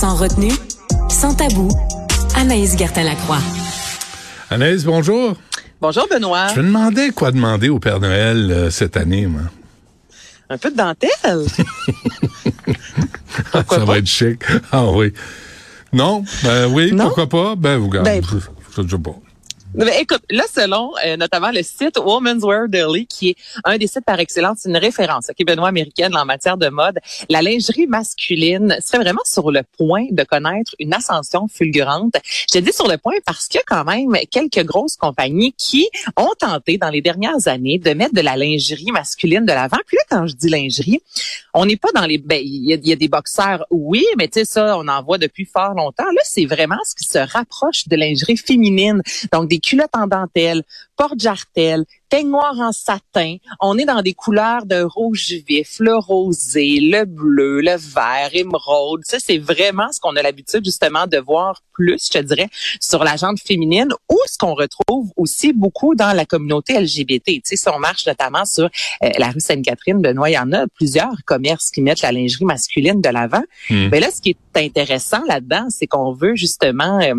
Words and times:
Sans 0.00 0.16
retenue, 0.16 0.50
sans 1.08 1.34
tabou, 1.34 1.68
Anaïs 2.34 2.76
Gertin-Lacroix. 2.76 3.38
Anaïs, 4.50 4.84
bonjour. 4.84 5.36
Bonjour 5.80 6.06
Benoît. 6.10 6.48
Je 6.54 6.60
me 6.60 6.66
demandais 6.66 7.10
quoi 7.10 7.30
demander 7.30 7.68
au 7.68 7.78
Père 7.78 8.00
Noël 8.00 8.50
euh, 8.50 8.70
cette 8.70 8.96
année, 8.96 9.26
moi. 9.26 9.42
Un 10.50 10.58
peu 10.58 10.70
de 10.72 10.76
dentelle. 10.76 11.46
ça 13.52 13.62
pas? 13.62 13.84
va 13.84 13.98
être 13.98 14.06
chic. 14.06 14.42
Ah 14.72 14.86
oui. 14.90 15.12
Non, 15.92 16.24
ben 16.42 16.66
oui, 16.72 16.90
Non? 16.92 17.04
pourquoi 17.04 17.28
pas? 17.28 17.54
Ben, 17.56 17.76
vous 17.78 17.88
regardez. 17.88 18.20
Ben, 18.20 18.22
je, 18.76 18.82
je 18.82 18.88
sais 18.88 18.98
pas. 18.98 19.14
Ben, 19.74 19.88
écoute, 19.98 20.22
là, 20.30 20.44
selon 20.54 20.92
euh, 21.04 21.16
notamment 21.16 21.50
le 21.50 21.64
site 21.64 21.98
Women's 21.98 22.44
Wear 22.44 22.68
Daily, 22.68 23.08
qui 23.08 23.30
est 23.30 23.36
un 23.64 23.76
des 23.76 23.88
sites 23.88 24.04
par 24.04 24.20
excellence, 24.20 24.66
une 24.66 24.76
référence, 24.76 25.30
ok, 25.30 25.44
Benoît 25.44 25.66
américaine 25.66 26.14
en 26.14 26.24
matière 26.24 26.56
de 26.56 26.68
mode, 26.68 27.00
la 27.28 27.42
lingerie 27.42 27.88
masculine 27.88 28.76
serait 28.80 28.98
vraiment 28.98 29.22
sur 29.24 29.50
le 29.50 29.62
point 29.76 30.06
de 30.12 30.22
connaître 30.22 30.76
une 30.78 30.94
ascension 30.94 31.48
fulgurante. 31.48 32.14
Je 32.24 32.56
te 32.56 32.64
dis 32.64 32.72
sur 32.72 32.86
le 32.86 32.98
point 32.98 33.14
parce 33.26 33.48
qu'il 33.48 33.58
y 33.58 33.62
a 33.62 33.64
quand 33.66 33.84
même 33.84 34.16
quelques 34.30 34.64
grosses 34.64 34.96
compagnies 34.96 35.52
qui 35.58 35.88
ont 36.16 36.30
tenté 36.38 36.78
dans 36.78 36.90
les 36.90 37.02
dernières 37.02 37.48
années 37.48 37.80
de 37.80 37.90
mettre 37.94 38.14
de 38.14 38.20
la 38.20 38.36
lingerie 38.36 38.92
masculine 38.92 39.44
de 39.44 39.52
l'avant. 39.52 39.78
Puis 39.88 39.96
là, 39.96 40.04
quand 40.08 40.26
je 40.28 40.36
dis 40.36 40.50
lingerie, 40.50 41.00
on 41.52 41.66
n'est 41.66 41.76
pas 41.76 41.90
dans 41.96 42.06
les... 42.06 42.18
Ben, 42.18 42.40
il 42.40 42.70
y, 42.70 42.88
y 42.88 42.92
a 42.92 42.96
des 42.96 43.08
boxeurs, 43.08 43.66
oui, 43.70 44.06
mais 44.18 44.28
tu 44.28 44.38
sais, 44.38 44.44
ça, 44.44 44.78
on 44.78 44.86
en 44.86 45.02
voit 45.02 45.18
depuis 45.18 45.46
fort 45.46 45.74
longtemps. 45.74 46.04
Là, 46.04 46.22
c'est 46.22 46.46
vraiment 46.46 46.78
ce 46.84 46.94
qui 46.94 47.08
se 47.10 47.18
rapproche 47.18 47.88
de 47.88 47.96
lingerie 47.96 48.36
féminine. 48.36 49.02
Donc, 49.32 49.48
des 49.48 49.58
culottes 49.64 49.94
en 49.94 50.06
dentelle, 50.06 50.62
porte-jartelle, 50.96 51.84
peignoir 52.10 52.58
en 52.60 52.72
satin. 52.72 53.36
On 53.60 53.76
est 53.78 53.84
dans 53.84 54.02
des 54.02 54.14
couleurs 54.14 54.66
de 54.66 54.82
rouge 54.82 55.32
vif, 55.48 55.76
le 55.80 55.96
rosé, 55.96 56.78
le 56.80 57.04
bleu, 57.04 57.60
le 57.60 57.76
vert, 57.76 58.30
émeraude. 58.32 59.00
Ça, 59.04 59.18
c'est 59.18 59.38
vraiment 59.38 59.90
ce 59.90 59.98
qu'on 60.00 60.14
a 60.16 60.22
l'habitude 60.22 60.64
justement 60.64 61.06
de 61.06 61.18
voir 61.18 61.62
plus, 61.72 62.06
je 62.06 62.18
te 62.18 62.24
dirais, 62.24 62.48
sur 62.80 63.02
la 63.02 63.16
jante 63.16 63.40
féminine 63.40 63.88
ou 64.08 64.16
ce 64.26 64.38
qu'on 64.38 64.54
retrouve 64.54 65.10
aussi 65.16 65.52
beaucoup 65.52 65.94
dans 65.96 66.12
la 66.12 66.24
communauté 66.24 66.80
LGBT. 66.80 67.24
Tu 67.26 67.40
sais, 67.44 67.56
si 67.56 67.68
on 67.68 67.80
marche 67.80 68.06
notamment 68.06 68.44
sur 68.44 68.64
euh, 68.64 69.10
la 69.18 69.30
rue 69.30 69.40
Sainte-Catherine, 69.40 70.00
Benoît, 70.00 70.30
il 70.30 70.34
y 70.34 70.38
en 70.38 70.52
a 70.52 70.66
plusieurs 70.68 71.16
commerces 71.26 71.70
qui 71.70 71.82
mettent 71.82 72.02
la 72.02 72.12
lingerie 72.12 72.44
masculine 72.44 73.00
de 73.00 73.08
l'avant. 73.08 73.42
Hmm. 73.70 73.88
Mais 73.90 73.98
là, 73.98 74.10
ce 74.12 74.20
qui 74.20 74.30
est 74.30 74.60
intéressant 74.60 75.22
là-dedans, 75.26 75.66
c'est 75.68 75.88
qu'on 75.88 76.12
veut 76.12 76.36
justement 76.36 77.00
euh, 77.00 77.14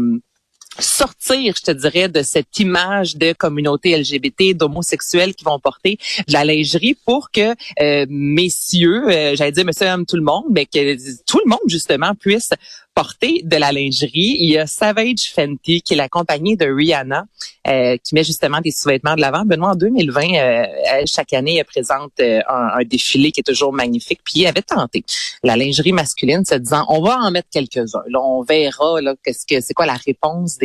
sortir, 0.79 1.53
je 1.57 1.61
te 1.61 1.71
dirais, 1.71 2.09
de 2.09 2.21
cette 2.21 2.59
image 2.59 3.15
de 3.15 3.33
communauté 3.33 3.97
LGBT, 3.97 4.55
d'homosexuels 4.55 5.35
qui 5.35 5.43
vont 5.43 5.59
porter 5.59 5.97
de 6.27 6.33
la 6.33 6.43
lingerie 6.43 6.97
pour 7.05 7.31
que 7.31 7.55
euh, 7.81 8.05
messieurs, 8.09 9.09
euh, 9.09 9.35
j'allais 9.35 9.51
dire 9.51 9.65
monsieur, 9.65 9.87
homme, 9.87 10.05
tout 10.05 10.17
le 10.17 10.23
monde, 10.23 10.45
mais 10.51 10.65
que 10.65 10.95
tout 11.25 11.39
le 11.43 11.49
monde 11.49 11.59
justement 11.67 12.13
puisse 12.15 12.49
porter 12.95 13.41
de 13.43 13.57
la 13.57 13.71
lingerie. 13.73 14.37
Il 14.39 14.49
y 14.49 14.57
a 14.57 14.65
Savage 14.65 15.31
Fenty, 15.35 15.81
qui 15.81 15.93
est 15.93 15.97
la 15.97 16.07
compagnie 16.07 16.55
de 16.55 16.65
Rihanna, 16.65 17.25
euh, 17.67 17.97
qui 18.01 18.15
met 18.15 18.23
justement 18.23 18.61
des 18.61 18.71
sous-vêtements 18.71 19.15
de 19.15 19.21
l'avant. 19.21 19.43
Benoît, 19.43 19.71
en 19.71 19.75
2020, 19.75 20.21
euh, 20.21 20.65
elle, 20.85 21.05
chaque 21.05 21.33
année, 21.33 21.57
elle 21.57 21.65
présente 21.65 22.13
euh, 22.21 22.39
un, 22.47 22.83
défilé 22.85 23.31
qui 23.31 23.41
est 23.41 23.43
toujours 23.43 23.73
magnifique. 23.73 24.21
Puis 24.23 24.43
elle 24.43 24.47
avait 24.47 24.61
tenté 24.61 25.03
la 25.43 25.57
lingerie 25.57 25.91
masculine, 25.91 26.45
se 26.45 26.55
disant, 26.55 26.85
on 26.87 27.01
va 27.01 27.17
en 27.19 27.31
mettre 27.31 27.49
quelques-uns. 27.51 28.03
Là, 28.07 28.21
on 28.21 28.43
verra 28.43 29.01
là, 29.01 29.13
qu'est-ce 29.23 29.45
que 29.45 29.59
c'est 29.59 29.73
quoi 29.73 29.85
la 29.85 29.95
réponse 29.95 30.57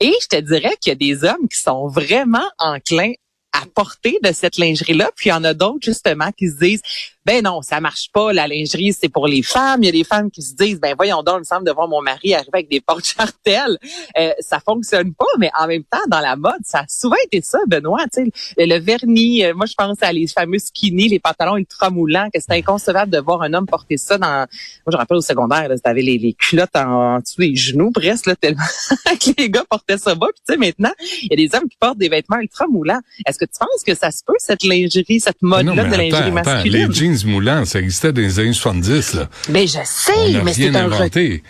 Et 0.00 0.12
je 0.22 0.28
te 0.28 0.40
dirais 0.40 0.76
qu'il 0.80 0.90
y 0.90 0.92
a 0.92 0.94
des 0.94 1.24
hommes 1.24 1.48
qui 1.50 1.58
sont 1.58 1.88
vraiment 1.88 2.48
enclins 2.58 3.12
à 3.52 3.64
porter 3.74 4.18
de 4.22 4.32
cette 4.32 4.58
lingerie-là. 4.58 5.10
Puis 5.16 5.30
il 5.30 5.32
y 5.32 5.32
en 5.32 5.44
a 5.44 5.54
d'autres, 5.54 5.84
justement, 5.84 6.30
qui 6.32 6.48
se 6.48 6.58
disent, 6.58 6.82
ben 7.28 7.44
non, 7.44 7.60
ça 7.60 7.78
marche 7.78 8.08
pas, 8.10 8.32
la 8.32 8.48
lingerie, 8.48 8.94
c'est 8.98 9.10
pour 9.10 9.28
les 9.28 9.42
femmes. 9.42 9.82
Il 9.82 9.86
y 9.86 9.88
a 9.90 9.92
des 9.92 10.04
femmes 10.04 10.30
qui 10.30 10.40
se 10.40 10.54
disent, 10.54 10.80
ben 10.80 10.94
voyons 10.96 11.22
donc, 11.22 11.36
il 11.36 11.40
me 11.40 11.44
semble 11.44 11.66
de 11.66 11.72
voir 11.72 11.86
mon 11.86 12.00
mari 12.00 12.32
arriver 12.32 12.48
avec 12.54 12.70
des 12.70 12.80
portes 12.80 13.04
chartelles. 13.04 13.76
Euh, 14.16 14.30
ça 14.40 14.60
fonctionne 14.60 15.12
pas, 15.12 15.26
mais 15.38 15.50
en 15.60 15.66
même 15.66 15.84
temps, 15.84 15.98
dans 16.08 16.20
la 16.20 16.36
mode, 16.36 16.62
ça 16.64 16.78
a 16.78 16.84
souvent 16.88 17.16
été 17.26 17.42
ça, 17.42 17.58
Benoît. 17.66 18.04
Tu 18.10 18.24
sais, 18.24 18.30
le, 18.56 18.64
le 18.64 18.80
vernis, 18.80 19.44
euh, 19.44 19.52
moi, 19.54 19.66
je 19.66 19.74
pense 19.76 19.98
à 20.00 20.10
les 20.10 20.26
fameux 20.26 20.58
skinny, 20.58 21.08
les 21.08 21.18
pantalons 21.18 21.58
ultra 21.58 21.90
moulants, 21.90 22.30
que 22.32 22.40
c'était 22.40 22.54
inconcevable 22.54 23.12
de 23.12 23.18
voir 23.18 23.42
un 23.42 23.52
homme 23.52 23.66
porter 23.66 23.98
ça 23.98 24.16
dans... 24.16 24.26
Moi, 24.28 24.46
je 24.86 24.92
me 24.92 24.96
rappelle 24.96 25.18
au 25.18 25.20
secondaire, 25.20 25.68
là, 25.68 25.78
t'avais 25.78 26.00
les, 26.00 26.16
les 26.16 26.32
culottes 26.32 26.76
en, 26.76 27.16
en 27.16 27.18
dessous 27.18 27.42
des 27.42 27.54
genoux, 27.54 27.90
presque, 27.90 28.24
là, 28.24 28.36
tellement 28.36 28.62
que 29.04 29.30
les 29.36 29.50
gars 29.50 29.64
portaient 29.68 29.98
ça 29.98 30.14
bas. 30.14 30.28
Puis 30.34 30.42
tu 30.48 30.54
sais, 30.54 30.58
maintenant, 30.58 30.92
il 30.98 31.28
y 31.30 31.32
a 31.34 31.36
des 31.36 31.54
hommes 31.54 31.68
qui 31.68 31.76
portent 31.78 31.98
des 31.98 32.08
vêtements 32.08 32.38
ultra 32.38 32.66
moulants. 32.68 33.00
Est-ce 33.26 33.38
que 33.38 33.44
tu 33.44 33.58
penses 33.60 33.84
que 33.86 33.94
ça 33.94 34.10
se 34.10 34.24
peut, 34.24 34.36
cette 34.38 34.62
lingerie, 34.62 35.20
cette 35.20 35.42
mode-là 35.42 35.84
de 35.84 35.94
lingerie 35.94 36.22
attends, 36.22 36.32
masculine? 36.32 36.88
les 36.88 36.94
jeans 36.94 37.17
moulants, 37.26 37.64
ça 37.64 37.80
existait 37.80 38.12
dans 38.12 38.20
les 38.20 38.38
années 38.38 38.52
70, 38.52 39.14
là. 39.14 39.28
Ben, 39.48 39.66
je 39.66 39.78
sais, 39.84 40.42
mais 40.42 40.52
c'est 40.52 40.74
inventé. 40.74 41.42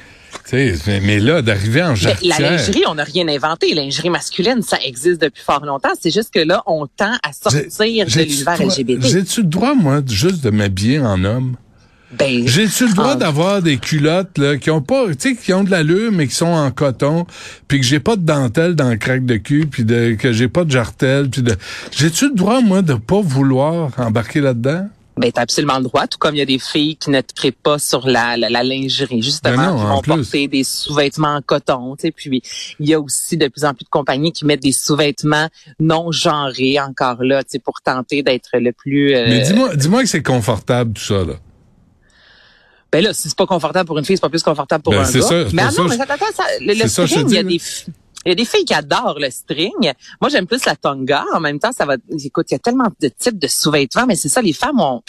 Mais, 0.53 1.01
mais 1.03 1.19
là, 1.21 1.43
d'arriver 1.43 1.83
en 1.83 1.95
jarretière... 1.95 2.41
la 2.41 2.51
lingerie, 2.51 2.83
on 2.87 2.95
n'a 2.95 3.05
rien 3.05 3.27
inventé. 3.29 3.75
La 3.75 3.83
lingerie 3.83 4.11
masculine, 4.11 4.63
ça 4.63 4.79
existe 4.85 5.21
depuis 5.21 5.43
fort 5.43 5.65
longtemps. 5.65 5.93
C'est 6.01 6.11
juste 6.11 6.33
que 6.33 6.41
là, 6.41 6.63
on 6.67 6.87
tend 6.87 7.15
à 7.23 7.33
sortir 7.33 8.07
de 8.07 8.19
l'univers 8.19 8.63
LGBT. 8.63 9.07
J'ai-tu 9.07 9.43
le 9.43 9.47
droit, 9.49 9.75
moi, 9.75 10.01
juste 10.07 10.43
de 10.43 10.51
m'habiller 10.51 11.01
en 11.01 11.25
homme? 11.25 11.57
Ben, 12.11 12.49
J'ai-tu 12.49 12.89
le 12.89 12.95
droit 12.95 13.17
d'avoir 13.17 13.61
des 13.61 13.77
culottes 13.77 14.39
là, 14.39 14.57
qui 14.57 14.71
ont 14.71 14.81
pas, 14.81 15.09
tu 15.09 15.15
sais, 15.19 15.37
qui 15.37 15.53
ont 15.53 15.63
de 15.63 15.71
l'allure 15.71 16.11
mais 16.11 16.27
qui 16.27 16.35
sont 16.35 16.47
en 16.47 16.71
coton, 16.71 17.27
puis 17.67 17.81
que 17.81 17.85
j'ai 17.85 18.01
pas 18.01 18.17
de 18.17 18.23
dentelle 18.23 18.75
dans 18.75 18.89
le 18.89 18.97
crack 18.97 19.27
de 19.27 19.37
cul, 19.37 19.67
puis 19.71 19.85
de, 19.85 20.17
que 20.19 20.33
j'ai 20.33 20.49
pas 20.49 20.65
de 20.65 20.71
jartelle, 20.71 21.29
puis 21.29 21.43
de, 21.43 21.55
j'ai-tu 21.91 22.31
le 22.31 22.35
droit 22.35 22.63
moi 22.63 22.81
de 22.81 22.95
pas 22.95 23.21
vouloir 23.21 23.91
embarquer 23.99 24.41
là-dedans? 24.41 24.89
Ben 25.19 25.31
t'as 25.33 25.43
absolument 25.43 25.79
le 25.79 25.85
droit. 25.85 26.07
Tout 26.07 26.19
comme 26.19 26.35
il 26.35 26.39
y 26.39 26.43
a 26.43 26.47
des 26.47 26.59
filles 26.59 26.97
qui 26.97 27.11
ne 27.11 27.21
trient 27.21 27.53
pas 27.53 27.79
sur 27.79 28.07
la, 28.07 28.37
la, 28.37 28.49
la 28.49 28.63
lingerie, 28.63 29.23
justement, 29.23 29.57
Ben 29.57 29.71
non, 29.73 30.01
qui 30.01 30.09
vont 30.11 30.17
porter 30.17 30.49
des 30.49 30.65
sous-vêtements 30.65 31.37
en 31.37 31.43
coton. 31.43 31.97
Tu 31.97 32.03
sais, 32.03 32.11
puis 32.13 32.43
il 32.81 32.89
y 32.89 32.95
a 32.95 33.01
aussi 33.01 33.37
de 33.37 33.49
plus 33.49 33.65
en 33.65 33.75
plus 33.75 33.85
de 33.85 33.89
compagnies 33.91 34.33
qui 34.33 34.45
mettent 34.47 34.63
des 34.63 34.73
sous-vêtements 34.73 35.49
non 35.81 36.11
genrés 36.13 36.79
encore 36.81 37.23
là, 37.23 37.43
tu 37.43 37.51
sais, 37.53 37.59
pour 37.59 37.81
tenter 37.83 38.23
d'être 38.23 38.51
le 38.55 38.73
plus. 38.73 39.15
euh, 39.15 39.27
Mais 39.29 39.41
dis-moi, 39.43 39.77
dis-moi 39.77 40.03
que 40.03 40.09
c'est 40.09 40.23
confortable 40.23 40.93
tout 40.95 41.03
ça 41.03 41.25
là. 41.25 41.35
Ben 42.91 43.05
là, 43.05 43.13
si 43.13 43.29
c'est 43.29 43.37
pas 43.37 43.45
confortable 43.47 43.87
pour 43.87 43.99
une 43.99 44.05
fille, 44.07 44.17
c'est 44.17 44.23
pas 44.23 44.31
plus 44.31 44.43
confortable 44.43 44.83
pour 44.83 44.95
Ben, 44.95 45.01
un 45.01 45.11
gars. 45.13 45.21
ça, 45.21 45.45
mais 45.53 45.63
ah 45.63 45.71
non, 45.77 45.85
mais 45.89 46.01
attends, 46.01 46.15
attends, 46.15 46.25
ça, 46.35 46.45
le, 46.61 46.73
le 46.73 46.89
string, 46.89 47.29
il 47.29 47.35
y 47.35 47.39
a 47.39 47.43
des 47.43 47.61
il 48.29 48.33
y 48.33 48.33
a 48.33 48.35
des 48.35 48.45
filles 48.45 48.65
qui 48.67 48.75
adorent 48.75 49.19
le 49.19 49.31
string. 49.31 49.93
Moi, 50.21 50.29
j'aime 50.29 50.47
plus 50.47 50.65
la 50.67 50.77
tonga. 50.77 51.25
En 51.35 51.41
même 51.41 51.59
temps, 51.59 51.73
ça 51.73 51.87
va. 51.87 51.97
Écoute, 52.23 52.47
il 52.51 52.55
y 52.55 52.57
a 52.57 52.59
tellement 52.59 52.89
de 53.01 53.09
types 53.09 53.39
de 53.39 53.49
sous-vêtements, 53.49 54.05
mais 54.07 54.17
c'est 54.17 54.29
ça, 54.29 54.43
les 54.43 54.53
femmes 54.53 54.81
ont. 54.81 55.03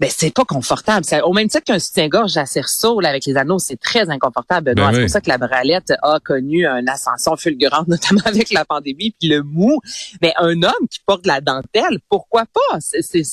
Ben, 0.00 0.08
c'est 0.14 0.32
pas 0.32 0.44
confortable. 0.44 1.04
C'est 1.04 1.20
au 1.22 1.32
même 1.32 1.48
titre 1.48 1.64
qu'un 1.64 1.78
soutien-gorge 1.80 2.36
à 2.36 2.46
cerceau, 2.46 3.00
là, 3.00 3.08
avec 3.08 3.26
les 3.26 3.36
anneaux, 3.36 3.58
c'est 3.58 3.80
très 3.80 4.08
inconfortable. 4.10 4.72
Ben 4.76 4.90
c'est 4.92 5.00
pour 5.00 5.10
ça 5.10 5.20
que 5.20 5.28
la 5.28 5.38
bralette 5.38 5.92
a 6.02 6.20
connu 6.24 6.64
une 6.66 6.88
ascension 6.88 7.36
fulgurante, 7.36 7.88
notamment 7.88 8.20
avec 8.24 8.52
la 8.52 8.64
pandémie, 8.64 9.12
puis 9.18 9.28
le 9.28 9.42
mou. 9.42 9.80
Mais 10.22 10.32
un 10.38 10.62
homme 10.62 10.86
qui 10.88 11.00
porte 11.04 11.22
de 11.24 11.28
la 11.28 11.40
dentelle, 11.40 11.98
pourquoi 12.08 12.44
pas? 12.46 12.78
C'est- 12.80 13.24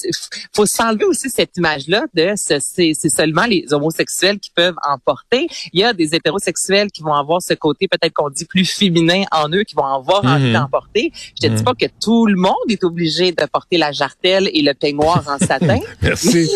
faut 0.56 0.66
s'enlever 0.66 1.06
aussi 1.06 1.30
cette 1.30 1.56
image-là 1.58 2.06
de 2.16 2.34
ce- 2.36 2.60
c'est, 2.60 2.94
c'est 2.96 3.10
seulement 3.10 3.46
les 3.46 3.66
homosexuels 3.72 4.40
qui 4.40 4.50
peuvent 4.50 4.76
en 4.88 4.98
porter. 4.98 5.48
Il 5.72 5.80
y 5.80 5.84
a 5.84 5.94
des 5.94 6.16
hétérosexuels 6.16 6.90
qui 6.92 7.04
vont 7.04 7.14
avoir 7.14 7.42
ce 7.44 7.54
côté 7.54 7.88
peut-être 7.88 8.14
qu'on 8.14 8.30
dit 8.32 8.46
plus 8.46 8.66
féminin 8.66 9.24
en 9.32 9.50
eux, 9.50 9.64
qui 9.64 9.76
vont 9.76 9.86
avoir 9.86 10.26
envie 10.26 10.46
Mhm. 10.48 10.54
d'en 10.54 10.68
porter. 10.68 11.12
Je 11.36 11.48
te 11.48 11.54
dis 11.54 11.60
Mhm. 11.60 11.64
pas 11.64 11.74
que 11.76 11.86
tout 12.04 12.26
le 12.26 12.36
monde 12.38 12.56
est 12.70 12.84
obligé 12.84 13.32
de 13.32 13.46
porter 13.46 13.78
la 13.78 13.92
jartelle 13.92 14.50
et 14.52 14.64
le 14.64 14.74
peignoir 14.74 15.24
en 15.28 15.38
satin. 15.38 15.80
Merci. 16.02 16.50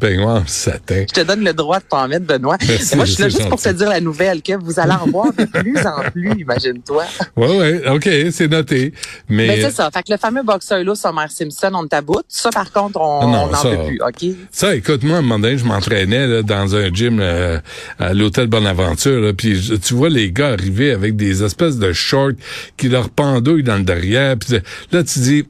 Peignoir 0.00 0.42
en 0.42 0.46
satin. 0.46 1.04
Je 1.08 1.14
te 1.14 1.20
donne 1.20 1.44
le 1.44 1.52
droit 1.52 1.78
de 1.78 1.84
t'en 1.84 2.08
mettre, 2.08 2.24
Benoît. 2.24 2.56
Merci, 2.66 2.96
Moi, 2.96 3.04
je 3.04 3.12
suis 3.12 3.22
là 3.22 3.28
juste 3.28 3.48
pour 3.48 3.60
te 3.60 3.68
dire 3.68 3.88
la 3.88 4.00
nouvelle, 4.00 4.42
que 4.42 4.54
vous 4.54 4.80
allez 4.80 4.92
en 4.92 5.06
voir 5.06 5.32
de 5.32 5.44
plus 5.44 5.78
en 5.86 6.10
plus, 6.10 6.32
imagine-toi. 6.38 7.04
Ouais, 7.36 7.56
ouais, 7.58 7.88
ok, 7.88 8.08
c'est 8.32 8.48
noté. 8.48 8.94
Mais, 9.28 9.46
Mais 9.48 9.60
c'est 9.60 9.70
ça. 9.70 9.90
Fait 9.92 10.02
que 10.02 10.12
le 10.12 10.18
fameux 10.18 10.42
boxeur 10.42 10.82
là, 10.82 10.94
Summer 10.94 11.30
Simpson, 11.30 11.72
on 11.74 11.86
taboute. 11.86 12.24
Ça, 12.28 12.50
par 12.50 12.72
contre, 12.72 13.00
on 13.00 13.28
n'en 13.28 13.48
peut 13.48 13.86
plus, 13.86 14.00
OK? 14.00 14.36
Ça, 14.50 14.74
écoute, 14.74 15.02
moi, 15.02 15.16
à 15.16 15.18
un 15.18 15.22
moment 15.22 15.38
donné, 15.38 15.58
je 15.58 15.64
m'entraînais 15.64 16.26
là, 16.26 16.42
dans 16.42 16.74
un 16.74 16.92
gym 16.92 17.18
euh, 17.20 17.58
à 17.98 18.14
l'hôtel 18.14 18.46
Bonaventure, 18.46 19.20
là, 19.20 19.32
puis 19.32 19.78
tu 19.82 19.94
vois 19.94 20.08
les 20.08 20.32
gars 20.32 20.48
arriver 20.48 20.90
avec 20.90 21.16
des 21.16 21.42
espèces 21.42 21.78
de 21.78 21.92
shorts 21.92 22.32
qui 22.76 22.88
leur 22.88 23.10
pendouillent 23.10 23.62
dans 23.62 23.76
le 23.76 23.84
derrière. 23.84 24.36
Puis 24.38 24.58
là, 24.90 25.02
tu 25.04 25.18
dis, 25.18 25.44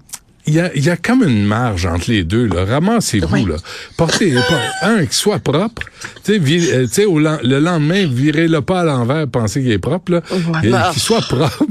il 0.46 0.54
y 0.54 0.60
a, 0.60 0.70
il 0.74 0.84
y 0.84 0.90
a 0.90 0.96
comme 0.96 1.22
une 1.22 1.44
marge 1.44 1.86
entre 1.86 2.10
les 2.10 2.22
deux. 2.24 2.46
Là. 2.46 2.64
Ramassez-vous. 2.64 3.32
Oui. 3.34 3.44
Là. 3.46 3.56
Portez 3.96 4.32
por- 4.34 4.58
un 4.82 5.06
qui 5.06 5.16
soit 5.16 5.38
propre. 5.38 5.82
Tu 6.24 6.32
sais, 6.34 6.38
vi- 6.38 6.70
euh, 6.72 6.86
tu 6.86 6.92
sais, 6.92 7.04
au 7.06 7.18
le 7.18 7.58
lendemain, 7.60 8.06
virez-le 8.06 8.60
pas 8.60 8.80
à 8.80 8.84
l'envers, 8.84 9.26
pensez 9.28 9.62
qu'il 9.62 9.72
est 9.72 9.78
propre. 9.78 10.12
Là. 10.12 10.22
Bah. 10.70 10.90
Qu'il 10.92 11.00
soit 11.02 11.20
propre. 11.22 11.64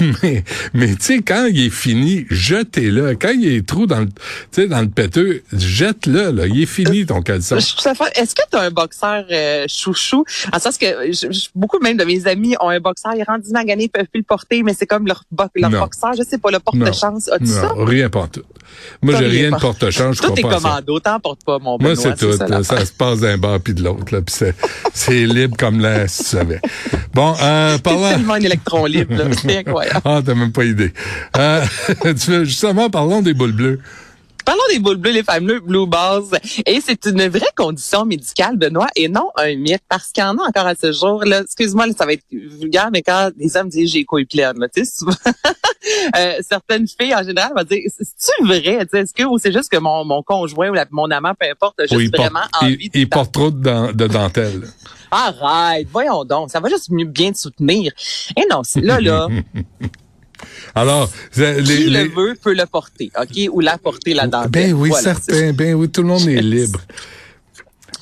mais 0.22 0.44
mais 0.74 0.88
tu 0.96 1.02
sais, 1.02 1.18
quand 1.18 1.46
il 1.50 1.66
est 1.66 1.70
fini, 1.70 2.26
jetez-le. 2.30 3.14
Quand 3.14 3.30
il 3.30 3.44
y 3.44 3.46
a 3.46 3.50
des 3.50 3.62
trous 3.64 3.86
dans 3.86 4.00
le, 4.00 4.06
tu 4.06 4.12
sais, 4.52 4.66
dans 4.68 4.80
le 4.80 4.88
péteux, 4.88 5.42
jette-le. 5.52 6.30
Là. 6.32 6.46
Il 6.46 6.62
est 6.62 6.66
fini, 6.66 7.06
ton 7.06 7.22
caleçon. 7.22 7.56
Est-ce 7.56 8.34
que 8.34 8.42
tu 8.50 8.56
as 8.56 8.60
un 8.62 8.70
boxeur 8.70 9.24
euh, 9.30 9.64
chouchou? 9.68 10.24
En 10.52 10.58
sens 10.58 10.78
que 10.78 10.86
je- 11.12 11.30
je- 11.32 11.48
beaucoup 11.54 11.78
même 11.80 11.96
de 11.96 12.04
mes 12.04 12.26
amis 12.26 12.56
ont 12.60 12.68
un 12.70 12.80
boxeur, 12.80 13.12
ils 13.16 13.24
rendent 13.24 13.44
magané, 13.52 13.84
ils 13.84 13.88
peuvent 13.88 14.06
plus 14.06 14.20
le 14.20 14.24
porter, 14.24 14.62
mais 14.62 14.74
c'est 14.76 14.86
comme 14.86 15.06
leur, 15.06 15.22
bo- 15.30 15.44
leur 15.54 15.70
boxeur, 15.80 16.12
je 16.18 16.22
sais 16.22 16.38
pas, 16.38 16.50
le 16.50 16.58
porte-chance. 16.58 17.28
As-tu 17.30 17.46
ça? 17.46 17.72
Rien 17.76 18.08
pas 18.16 18.28
tout. 18.28 18.42
Moi, 19.02 19.14
j'ai 19.18 19.26
rien 19.26 19.50
de 19.50 19.56
porte-change. 19.56 20.20
Tout 20.20 20.32
est 20.36 20.42
commando, 20.42 21.00
t'emportes 21.00 21.44
pas, 21.44 21.58
mon 21.58 21.76
Benoît. 21.76 21.94
Moi, 21.94 22.02
c'est 22.02 22.16
tout. 22.16 22.32
Ça, 22.64 22.84
se 22.84 22.92
passe 22.92 23.20
d'un 23.20 23.38
bord 23.38 23.60
puis 23.60 23.74
de 23.74 23.82
l'autre. 23.82 24.14
Là, 24.14 24.20
c'est 24.92 25.26
libre 25.26 25.56
comme 25.56 25.80
l'air, 25.80 26.08
si 26.08 26.24
tu 26.24 26.30
savais. 26.30 26.60
Bon, 27.12 27.34
euh, 27.42 27.78
parlant... 27.82 28.08
C'est 28.08 28.16
tellement 28.16 28.34
un 28.34 28.40
électron 28.40 28.86
libre, 28.86 29.14
C'est 29.40 29.58
incroyable. 29.58 30.00
ah, 30.04 30.20
t'as 30.24 30.34
même 30.34 30.52
pas 30.52 30.64
idée. 30.64 30.92
Euh, 31.36 31.64
justement, 32.44 32.90
parlons 32.90 33.22
des 33.22 33.34
boules 33.34 33.52
bleues. 33.52 33.80
Parlons 34.46 34.62
des 34.70 34.78
boules 34.78 34.96
bleues, 34.96 35.10
les 35.10 35.24
fameux 35.24 35.58
blue 35.58 35.88
balls. 35.88 36.22
Et 36.66 36.80
c'est 36.80 37.04
une 37.06 37.26
vraie 37.26 37.52
condition 37.56 38.04
médicale, 38.04 38.56
Benoît, 38.56 38.86
et 38.94 39.08
non 39.08 39.28
un 39.34 39.56
mythe, 39.56 39.82
parce 39.88 40.12
qu'il 40.12 40.22
y 40.22 40.26
en 40.26 40.38
a 40.38 40.42
encore 40.46 40.68
à 40.68 40.76
ce 40.76 40.92
jour. 40.92 41.24
Là, 41.24 41.40
excuse-moi, 41.40 41.86
ça 41.98 42.06
va 42.06 42.12
être 42.12 42.24
vulgaire, 42.30 42.90
mais 42.92 43.02
quand 43.02 43.30
des 43.36 43.56
hommes 43.56 43.68
disent 43.68 43.90
j'ai 43.90 44.04
couilles 44.04 44.24
pleines, 44.24 44.54
souvent, 44.84 45.16
euh, 46.16 46.38
certaines 46.48 46.86
filles 46.86 47.14
en 47.16 47.24
général 47.24 47.50
vont 47.56 47.64
dire 47.64 47.80
c'est-tu 47.88 48.46
vrai, 48.46 48.86
est-ce 48.92 49.12
que 49.12 49.24
ou 49.24 49.36
c'est 49.38 49.52
juste 49.52 49.68
que 49.68 49.78
mon, 49.78 50.04
mon 50.04 50.22
conjoint 50.22 50.70
ou 50.70 50.74
mon 50.92 51.10
amant, 51.10 51.34
peu 51.34 51.50
importe, 51.50 51.80
a 51.80 51.86
juste 51.86 52.16
vraiment 52.16 52.38
envie 52.60 52.76
il, 52.80 52.90
de 52.90 52.98
il 52.98 53.08
porte 53.08 53.32
trop 53.32 53.50
de, 53.50 53.92
de 53.92 54.06
dentelle. 54.06 54.68
Arrête, 55.10 55.88
voyons 55.90 56.24
donc, 56.24 56.52
ça 56.52 56.60
va 56.60 56.68
juste 56.68 56.90
mieux 56.90 57.04
bien 57.04 57.32
te 57.32 57.38
soutenir. 57.38 57.92
Et 58.36 58.44
non, 58.48 58.62
là, 58.76 59.00
là. 59.00 59.26
Alors, 60.74 61.10
les, 61.36 61.62
qui 61.62 61.90
le 61.90 62.08
veut 62.08 62.34
peut 62.40 62.54
le 62.54 62.66
porter, 62.66 63.10
ok, 63.20 63.48
ou 63.52 63.60
la 63.60 63.78
porter 63.78 64.14
la 64.14 64.26
dentelle. 64.26 64.50
Ben 64.50 64.72
oui, 64.72 64.90
certain. 65.00 65.52
Ben 65.52 65.74
oui, 65.74 65.88
tout 65.88 66.02
le 66.02 66.08
monde 66.08 66.28
est 66.28 66.42
libre. 66.42 66.80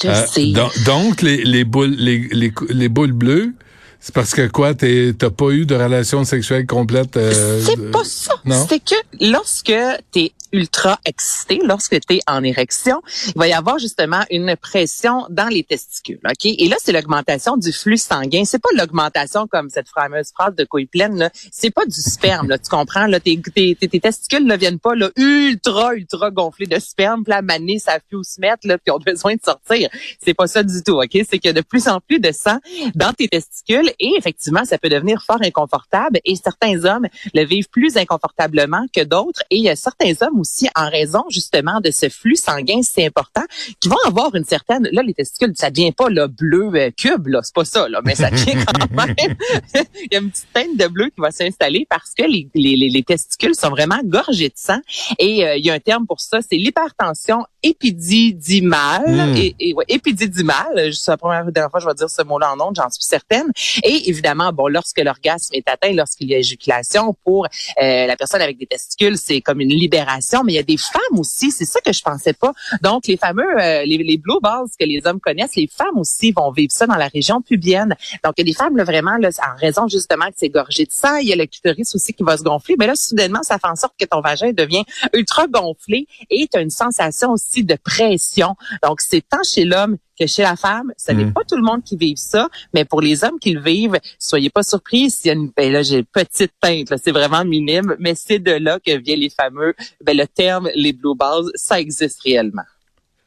Je 0.02 0.08
euh, 0.08 0.26
sais. 0.26 0.52
Donc, 0.84 1.22
les, 1.22 1.44
les 1.44 1.64
boules, 1.64 1.94
les, 1.96 2.28
les, 2.32 2.52
les 2.68 2.88
boules 2.88 3.12
bleues, 3.12 3.54
c'est 4.00 4.14
parce 4.14 4.34
que 4.34 4.46
quoi, 4.48 4.74
t'as 4.74 5.30
pas 5.30 5.50
eu 5.50 5.64
de 5.64 5.74
relation 5.74 6.24
sexuelle 6.24 6.66
complète? 6.66 7.16
Euh, 7.16 7.62
c'est 7.64 7.90
pas 7.90 8.04
ça. 8.04 8.34
C'est 8.68 8.84
que 8.84 8.94
lorsque 9.30 9.72
t'es 10.12 10.32
ultra 10.54 10.98
excité, 11.04 11.60
lorsque 11.64 11.98
tu 12.00 12.16
es 12.16 12.20
en 12.28 12.44
érection, 12.44 13.02
il 13.26 13.38
va 13.38 13.48
y 13.48 13.52
avoir 13.52 13.78
justement 13.78 14.22
une 14.30 14.56
pression 14.56 15.26
dans 15.28 15.48
les 15.48 15.64
testicules. 15.64 16.20
Et 16.44 16.68
là, 16.68 16.76
c'est 16.82 16.92
l'augmentation 16.92 17.56
du 17.56 17.72
flux 17.72 17.98
sanguin. 17.98 18.44
C'est 18.44 18.62
pas 18.62 18.68
l'augmentation 18.76 19.46
comme 19.46 19.68
cette 19.68 19.88
fameuse 19.88 20.30
phrase 20.32 20.54
de 20.54 20.64
couille 20.64 20.86
pleine. 20.86 21.30
C'est 21.50 21.70
pas 21.70 21.84
du 21.84 22.00
sperme. 22.00 22.48
Là, 22.48 22.58
tu 22.58 22.70
comprends? 22.70 23.06
Là, 23.06 23.18
tes, 23.18 23.40
tes, 23.40 23.74
tes, 23.74 24.00
testicules 24.00 24.46
ne 24.46 24.56
viennent 24.56 24.78
pas 24.78 24.94
là, 24.94 25.10
ultra, 25.16 25.94
ultra 25.94 26.30
gonflés 26.30 26.66
de 26.66 26.78
sperme. 26.78 27.24
Puis 27.24 27.32
la 27.32 27.78
ça 27.78 27.94
fait 27.94 28.16
où 28.16 28.22
se 28.22 28.40
mettre, 28.40 28.66
là, 28.66 28.78
puis 28.78 28.92
ont 28.92 28.98
besoin 29.04 29.34
de 29.34 29.40
sortir. 29.44 29.88
C'est 30.22 30.34
pas 30.34 30.46
ça 30.46 30.62
du 30.62 30.82
tout. 30.82 31.00
OK? 31.00 31.10
C'est 31.12 31.38
qu'il 31.38 31.46
y 31.46 31.48
a 31.48 31.52
de 31.52 31.62
plus 31.62 31.88
en 31.88 32.00
plus 32.00 32.20
de 32.20 32.30
sang 32.30 32.58
dans 32.94 33.12
tes 33.12 33.28
testicules 33.28 33.90
et 33.98 34.14
effectivement, 34.16 34.64
ça 34.64 34.78
peut 34.78 34.88
devenir 34.88 35.22
fort 35.22 35.42
inconfortable 35.42 36.20
et 36.24 36.36
certains 36.36 36.84
hommes 36.84 37.06
le 37.34 37.44
vivent 37.44 37.68
plus 37.68 37.96
inconfortablement 37.96 38.86
que 38.94 39.02
d'autres 39.02 39.42
et 39.50 39.56
il 39.56 39.62
y 39.62 39.68
a 39.68 39.76
certains 39.76 40.12
hommes 40.20 40.38
aussi 40.44 40.68
en 40.76 40.90
raison 40.90 41.24
justement 41.30 41.80
de 41.80 41.90
ce 41.90 42.10
flux 42.10 42.36
sanguin 42.36 42.82
si 42.82 43.04
important 43.04 43.44
qui 43.80 43.88
vont 43.88 43.96
avoir 44.06 44.34
une 44.34 44.44
certaine 44.44 44.86
là 44.92 45.02
les 45.02 45.14
testicules 45.14 45.52
ça 45.54 45.70
devient 45.70 45.92
pas 45.92 46.08
le 46.10 46.26
bleu 46.26 46.70
euh, 46.74 46.90
cube 46.96 47.28
là. 47.28 47.40
C'est 47.42 47.54
pas 47.54 47.64
ça 47.64 47.88
là. 47.88 48.00
Mais 48.04 48.14
ça 48.14 48.30
devient 48.30 48.64
quand 48.66 48.78
même 48.78 49.36
il 49.74 50.08
y 50.12 50.16
a 50.16 50.20
une 50.20 50.30
petite 50.30 50.52
teinte 50.52 50.76
de 50.76 50.86
bleu 50.86 51.06
qui 51.06 51.20
va 51.20 51.30
s'installer 51.30 51.86
parce 51.88 52.12
que 52.16 52.24
les, 52.24 52.48
les, 52.54 52.76
les, 52.76 53.02
testicules 53.02 53.54
sont 53.54 53.70
vraiment 53.70 53.98
gorgés 54.04 54.48
de 54.48 54.54
sang. 54.56 54.78
Et 55.18 55.46
euh, 55.46 55.56
il 55.56 55.64
y 55.64 55.70
a 55.70 55.74
un 55.74 55.80
terme 55.80 56.06
pour 56.06 56.20
ça 56.20 56.40
c'est 56.42 56.56
l'hypertension 56.56 57.44
épididymale 57.62 59.32
hmm. 59.32 59.36
et, 59.36 59.56
et 59.58 59.74
ouais, 59.74 59.84
épididymale 59.88 60.92
c'est 60.92 61.10
la 61.10 61.16
première 61.16 61.44
fois 61.70 61.80
je 61.80 61.86
vais 61.86 61.94
dire 61.94 62.10
ce 62.10 62.22
mot-là 62.22 62.52
en 62.54 62.60
ondes 62.60 62.76
j'en 62.76 62.90
suis 62.90 63.04
certaine. 63.04 63.50
Et 63.82 64.08
évidemment 64.10 64.52
bon 64.52 64.68
lorsque 64.68 65.00
l'orgasme 65.00 65.54
est 65.54 65.68
atteint 65.68 65.92
lorsqu'il 65.92 66.28
y 66.28 66.34
a 66.34 66.38
éjaculation 66.38 67.16
pour 67.24 67.46
euh, 67.46 68.06
la 68.06 68.16
personne 68.16 68.42
avec 68.42 68.58
des 68.58 68.66
testicules 68.66 69.16
c'est 69.16 69.40
comme 69.40 69.60
une 69.60 69.70
libération 69.70 70.23
mais 70.44 70.52
il 70.52 70.56
y 70.56 70.58
a 70.58 70.62
des 70.62 70.76
femmes 70.76 71.18
aussi, 71.18 71.50
c'est 71.50 71.64
ça 71.64 71.80
que 71.80 71.92
je 71.92 72.02
pensais 72.02 72.32
pas. 72.32 72.52
Donc 72.82 73.06
les 73.06 73.16
fameux 73.16 73.44
euh, 73.60 73.84
les, 73.84 73.98
les 73.98 74.18
blue 74.18 74.40
balls 74.42 74.66
que 74.78 74.84
les 74.84 75.02
hommes 75.06 75.20
connaissent, 75.20 75.56
les 75.56 75.68
femmes 75.68 75.98
aussi 75.98 76.32
vont 76.32 76.50
vivre 76.50 76.72
ça 76.72 76.86
dans 76.86 76.96
la 76.96 77.08
région 77.08 77.40
pubienne. 77.42 77.94
Donc 78.24 78.34
il 78.36 78.46
y 78.46 78.50
a 78.50 78.52
des 78.52 78.56
femmes 78.56 78.76
là, 78.76 78.84
vraiment 78.84 79.16
là, 79.18 79.30
en 79.46 79.58
raison 79.58 79.88
justement 79.88 80.26
que 80.26 80.34
c'est 80.36 80.48
gorgé 80.48 80.84
de 80.84 80.92
sang, 80.92 81.16
il 81.16 81.28
y 81.28 81.32
a 81.32 81.36
le 81.36 81.46
clitoris 81.46 81.94
aussi 81.94 82.12
qui 82.12 82.22
va 82.22 82.36
se 82.36 82.42
gonfler, 82.42 82.76
mais 82.78 82.86
là 82.86 82.94
soudainement 82.96 83.42
ça 83.42 83.58
fait 83.58 83.68
en 83.68 83.76
sorte 83.76 83.94
que 83.98 84.06
ton 84.06 84.20
vagin 84.20 84.52
devient 84.52 84.84
ultra 85.12 85.46
gonflé 85.46 86.06
et 86.30 86.48
tu 86.50 86.58
as 86.58 86.62
une 86.62 86.70
sensation 86.70 87.30
aussi 87.32 87.64
de 87.64 87.76
pression. 87.82 88.54
Donc 88.82 89.00
c'est 89.00 89.22
tant 89.28 89.42
chez 89.42 89.64
l'homme 89.64 89.96
que 90.18 90.26
chez 90.26 90.42
la 90.42 90.56
femme, 90.56 90.92
ce 90.96 91.12
n'est 91.12 91.26
mm. 91.26 91.32
pas 91.32 91.42
tout 91.48 91.56
le 91.56 91.62
monde 91.62 91.82
qui 91.82 91.96
vit 91.96 92.16
ça, 92.16 92.48
mais 92.72 92.84
pour 92.84 93.00
les 93.00 93.24
hommes 93.24 93.38
qui 93.40 93.52
le 93.52 93.60
vivent, 93.60 93.98
soyez 94.18 94.50
pas 94.50 94.62
surpris 94.62 95.10
s'il 95.10 95.28
y 95.28 95.30
a 95.30 95.34
une, 95.34 95.50
ben 95.56 95.72
là 95.72 95.82
j'ai 95.82 95.98
une 95.98 96.04
petite 96.04 96.52
teinte, 96.60 96.92
c'est 97.02 97.12
vraiment 97.12 97.44
minime, 97.44 97.96
mais 97.98 98.14
c'est 98.14 98.38
de 98.38 98.52
là 98.52 98.78
que 98.84 98.96
vient 98.98 99.16
les 99.16 99.30
fameux, 99.30 99.74
ben 100.04 100.16
le 100.16 100.26
terme 100.26 100.68
les 100.74 100.92
blue 100.92 101.16
balls, 101.16 101.50
ça 101.54 101.80
existe 101.80 102.22
réellement. 102.22 102.62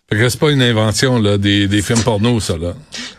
Fait 0.09 0.15
que 0.15 0.29
c'est 0.29 0.39
pas 0.39 0.51
une 0.51 0.61
invention 0.61 1.19
là 1.19 1.37
des, 1.37 1.67
des 1.67 1.81
films 1.81 2.03
porno 2.03 2.39
ça 2.39 2.57
là. 2.57 2.73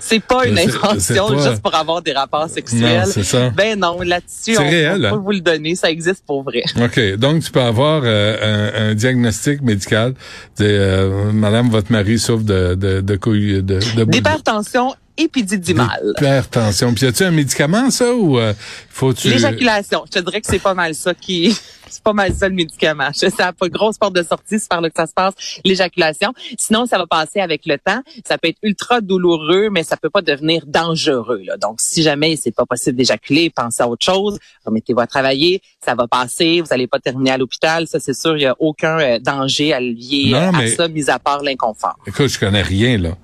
C'est 0.09 0.21
pas 0.21 0.47
une 0.47 0.59
invention 0.59 1.39
juste 1.39 1.61
pour 1.61 1.75
avoir 1.75 2.01
des 2.01 2.13
rapports 2.13 2.49
sexuels. 2.49 3.07
ça. 3.07 3.51
Ben 3.51 3.79
non, 3.79 4.01
là-dessus 4.01 4.57
on, 4.59 4.63
réel, 4.63 5.01
peut 5.01 5.07
hein? 5.07 5.23
vous 5.23 5.33
le 5.33 5.41
donner, 5.41 5.75
ça 5.75 5.91
existe 5.91 6.25
pour 6.27 6.43
vrai. 6.43 6.63
OK, 6.83 7.17
donc 7.17 7.43
tu 7.43 7.51
peux 7.51 7.61
avoir 7.61 8.03
euh, 8.05 8.91
un, 8.91 8.95
diagnostic 8.95 9.61
médical 9.61 10.15
de 10.59 10.65
euh, 10.65 11.33
madame 11.33 11.69
votre 11.69 11.93
mari 11.93 12.19
souffre 12.19 12.45
de 12.45 12.75
de 12.75 13.01
de 13.01 13.17
couilles 13.17 13.63
de, 13.63 13.81
de 13.97 14.05
d'hypertension 14.05 14.95
épididymale. 15.19 16.15
Hypertension. 16.17 16.95
Puis 16.95 17.05
y 17.05 17.09
a-tu 17.09 17.25
un 17.25 17.31
médicament 17.31 17.91
ça 17.91 18.15
ou 18.15 18.39
euh, 18.39 18.55
faut-tu 18.89 19.29
L'éjaculation, 19.29 20.05
je 20.07 20.19
te 20.19 20.25
dirais 20.25 20.41
que 20.41 20.47
c'est 20.49 20.59
pas 20.59 20.75
mal 20.75 20.95
ça 20.95 21.13
qui 21.15 21.55
c'est 21.91 22.03
pas 22.03 22.13
mal 22.13 22.33
ça 22.33 22.49
le 22.49 22.55
médicament. 22.55 23.11
Ça 23.13 23.29
n'a 23.39 23.53
pas 23.53 23.69
grosse 23.69 23.99
porte 23.99 24.15
de 24.15 24.23
sortie, 24.23 24.59
c'est 24.59 24.69
par 24.69 24.81
là 24.81 24.91
que 24.91 24.97
ça 24.97 25.07
se 25.07 25.13
passe, 25.13 25.35
l'éjaculation. 25.65 26.33
Sinon, 26.59 26.87
ça 26.87 26.99
va 26.99 27.07
passer 27.07 27.41
avec 27.41 27.67
le 27.67 27.79
temps. 27.79 28.01
Ça 28.27 28.39
peut 28.39 28.49
être 28.49 28.59
ultra 28.63 29.01
douloureux, 29.01 29.69
mais 29.71 29.83
ça 29.83 29.97
peut 29.97 30.11
pas 30.11 30.23
devenir 30.23 30.65
dangereux. 30.67 31.43
Là. 31.45 31.57
Donc, 31.57 31.81
si 31.81 32.03
jamais 32.03 32.37
c'est 32.37 32.55
pas 32.55 32.67
possible 32.67 32.97
d'éjaculer, 32.97 33.51
pensez 33.51 33.83
à 33.83 33.89
autre 33.89 34.05
chose. 34.05 34.39
Remettez-vous 34.65 35.01
à 35.01 35.07
travailler, 35.07 35.63
ça 35.85 35.95
va 35.95 36.07
passer. 36.07 36.61
Vous 36.61 36.73
allez 36.73 36.87
pas 36.87 36.99
terminer 36.99 37.33
à 37.33 37.39
l'hôpital. 37.39 37.87
Ça, 37.87 38.01
c'est 38.01 38.15
sûr, 38.15 38.37
il 38.37 38.43
y 38.43 38.47
a 38.47 38.57
aucun 38.59 38.99
euh, 38.99 39.19
danger 39.19 39.73
à 39.73 39.81
lier 39.81 40.35
à 40.35 40.67
ça, 40.69 40.89
mis 40.89 41.11
à 41.11 41.19
part 41.19 41.43
l'inconfort. 41.43 41.99
Écoute, 42.07 42.29
je 42.29 42.39
connais 42.39 42.63
rien 42.63 42.99
là. 42.99 43.17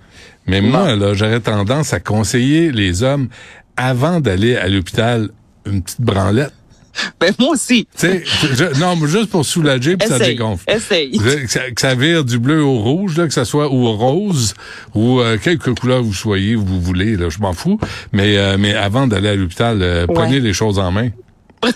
Mais 0.47 0.61
moi, 0.61 0.95
là, 0.97 1.15
j'aurais 1.15 1.41
tendance 1.41 1.93
à 1.93 2.01
conseiller 2.01 2.71
les 2.71 3.03
hommes 3.03 3.29
avant 3.77 4.21
d'aller 4.21 4.57
à 4.57 4.69
l'hôpital 4.69 5.31
une 5.67 5.83
petite 5.83 6.01
branlette. 6.01 6.53
Ben 7.21 7.33
moi 7.39 7.51
aussi. 7.51 7.89
Je, 8.01 8.79
non, 8.79 8.95
juste 9.07 9.31
pour 9.31 9.45
soulager 9.45 9.97
puis 9.97 10.09
ça 10.09 10.19
dégonfle. 10.19 10.65
Essaye. 10.71 11.19
Que 11.19 11.49
ça, 11.49 11.71
que 11.71 11.81
ça, 11.81 11.95
vire 11.95 12.25
du 12.25 12.39
bleu 12.39 12.63
au 12.63 12.79
rouge, 12.79 13.17
là, 13.17 13.27
que 13.27 13.33
ça 13.33 13.45
soit 13.45 13.73
ou 13.73 13.91
rose 13.93 14.55
ou 14.95 15.21
euh, 15.21 15.37
quelque 15.37 15.71
couleur 15.71 16.03
vous 16.03 16.15
soyez, 16.15 16.55
vous 16.55 16.81
voulez, 16.81 17.17
là, 17.17 17.31
je 17.31 17.39
m'en 17.41 17.53
fous. 17.53 17.81
Mais 18.13 18.37
euh, 18.37 18.57
mais 18.59 18.75
avant 18.75 19.07
d'aller 19.07 19.29
à 19.29 19.35
l'hôpital, 19.35 19.79
euh, 19.83 20.07
prenez 20.07 20.39
les 20.41 20.53
choses 20.53 20.79
en 20.79 20.93
main. 20.93 21.09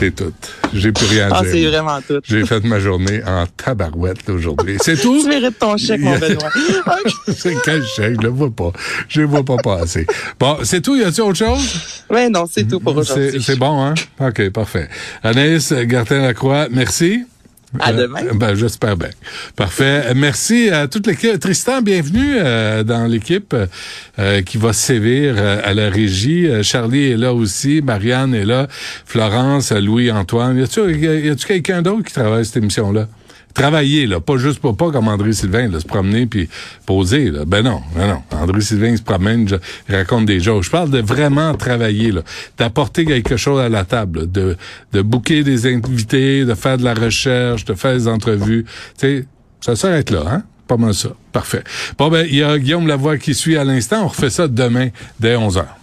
C'est 0.00 0.16
tout. 0.16 0.32
J'ai 0.72 0.92
plus 0.92 1.04
rien 1.04 1.30
à 1.30 1.40
ah, 1.40 1.42
c'est 1.44 1.62
vraiment 1.66 2.00
tout. 2.00 2.20
J'ai 2.24 2.46
fait 2.46 2.64
ma 2.64 2.80
journée 2.80 3.20
en 3.22 3.44
tabarouette 3.46 4.30
aujourd'hui. 4.30 4.78
C'est 4.80 4.96
tout? 5.02 5.20
tu 5.20 5.28
mérites 5.28 5.58
ton 5.58 5.76
chèque, 5.76 6.00
mon 6.00 6.18
Benoît. 6.18 6.48
c'est 7.28 7.54
quel 7.62 7.84
chèque? 7.84 8.14
Je 8.16 8.22
le 8.22 8.28
vois 8.30 8.50
pas. 8.50 8.72
Je 9.08 9.20
le 9.20 9.26
vois 9.26 9.44
pas 9.44 9.58
passer. 9.58 10.06
Bon, 10.38 10.56
c'est 10.62 10.80
tout? 10.80 10.96
Y 10.96 11.04
a-t-il 11.04 11.20
autre 11.20 11.36
chose? 11.36 12.02
Oui, 12.08 12.30
non, 12.30 12.46
c'est 12.50 12.66
tout 12.66 12.80
pour 12.80 12.96
aujourd'hui. 12.96 13.42
C'est 13.42 13.58
bon, 13.58 13.84
hein? 13.84 13.94
OK, 14.20 14.48
parfait. 14.48 14.88
Anaïs 15.22 15.70
Gartin-Lacroix, 15.70 16.68
merci. 16.70 17.26
À 17.78 17.90
euh, 17.90 18.02
demain. 18.02 18.20
ben, 18.34 18.54
j'espère 18.54 18.96
bien. 18.96 19.10
Parfait. 19.54 20.12
Merci 20.14 20.70
à 20.70 20.88
toute 20.88 21.06
l'équipe. 21.06 21.38
Tristan, 21.38 21.82
bienvenue 21.82 22.36
euh, 22.36 22.82
dans 22.82 23.06
l'équipe 23.06 23.54
euh, 24.18 24.42
qui 24.42 24.58
va 24.58 24.72
sévir 24.72 25.36
à 25.38 25.72
la 25.72 25.88
régie. 25.88 26.48
Charlie 26.62 27.12
est 27.12 27.16
là 27.16 27.32
aussi. 27.32 27.80
Marianne 27.82 28.34
est 28.34 28.44
là. 28.44 28.66
Florence, 29.06 29.70
Louis-Antoine. 29.72 30.58
Y 30.58 31.30
a-tu 31.30 31.46
quelqu'un 31.46 31.82
d'autre 31.82 32.04
qui 32.04 32.12
travaille 32.12 32.44
cette 32.44 32.56
émission-là? 32.56 33.06
Travailler, 33.54 34.06
là, 34.06 34.20
pas 34.20 34.36
juste 34.36 34.60
pour 34.60 34.76
pas 34.76 34.90
comme 34.90 35.08
André 35.08 35.32
Sylvain, 35.32 35.68
là, 35.68 35.80
se 35.80 35.86
promener 35.86 36.26
puis 36.26 36.48
poser. 36.86 37.30
Là. 37.30 37.44
Ben 37.46 37.62
non, 37.62 37.80
ben 37.94 38.06
non. 38.08 38.22
André 38.38 38.60
Sylvain 38.60 38.96
se 38.96 39.02
promène, 39.02 39.48
il 39.88 39.94
raconte 39.94 40.26
des 40.26 40.40
jokes. 40.40 40.64
Je 40.64 40.70
parle 40.70 40.90
de 40.90 41.00
vraiment 41.00 41.54
travailler, 41.54 42.12
là, 42.12 42.22
d'apporter 42.58 43.04
quelque 43.04 43.36
chose 43.36 43.60
à 43.60 43.68
la 43.68 43.84
table, 43.84 44.30
de 44.30 44.56
de 44.92 45.02
booker 45.02 45.44
des 45.44 45.66
invités, 45.66 46.44
de 46.44 46.54
faire 46.54 46.78
de 46.78 46.84
la 46.84 46.94
recherche, 46.94 47.64
de 47.64 47.74
faire 47.74 47.94
des 47.94 48.08
entrevues. 48.08 48.64
Tu 48.98 49.26
ça 49.60 49.76
s'arrête 49.76 50.10
là, 50.10 50.22
hein? 50.26 50.42
Pas 50.66 50.76
mal 50.76 50.94
ça. 50.94 51.10
Parfait. 51.32 51.64
Bon 51.98 52.08
ben, 52.08 52.26
il 52.28 52.36
y 52.36 52.42
a 52.42 52.58
Guillaume 52.58 52.86
Lavoie 52.86 53.18
qui 53.18 53.34
suit 53.34 53.56
à 53.56 53.64
l'instant. 53.64 54.04
On 54.04 54.08
refait 54.08 54.30
ça 54.30 54.48
demain 54.48 54.88
dès 55.18 55.36
11 55.36 55.58
heures. 55.58 55.79